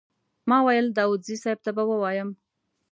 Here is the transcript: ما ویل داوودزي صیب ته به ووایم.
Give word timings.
ما 0.49 0.57
ویل 0.65 0.87
داوودزي 0.97 1.35
صیب 1.43 1.59
ته 1.65 1.71
به 1.75 1.83
ووایم. 1.89 2.29